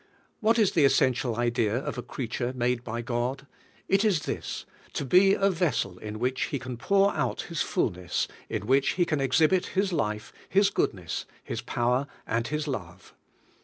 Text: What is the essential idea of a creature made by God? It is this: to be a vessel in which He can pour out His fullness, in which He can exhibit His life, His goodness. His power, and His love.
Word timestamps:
What 0.39 0.57
is 0.57 0.71
the 0.71 0.83
essential 0.83 1.35
idea 1.35 1.75
of 1.77 1.95
a 1.95 2.01
creature 2.01 2.53
made 2.53 2.83
by 2.83 3.03
God? 3.03 3.45
It 3.87 4.03
is 4.03 4.21
this: 4.23 4.65
to 4.93 5.05
be 5.05 5.35
a 5.35 5.51
vessel 5.51 5.99
in 5.99 6.17
which 6.17 6.45
He 6.45 6.57
can 6.57 6.75
pour 6.75 7.13
out 7.13 7.41
His 7.41 7.61
fullness, 7.61 8.27
in 8.49 8.65
which 8.65 8.93
He 8.93 9.05
can 9.05 9.21
exhibit 9.21 9.67
His 9.77 9.93
life, 9.93 10.33
His 10.49 10.71
goodness. 10.71 11.27
His 11.43 11.61
power, 11.61 12.07
and 12.25 12.47
His 12.47 12.67
love. 12.67 13.13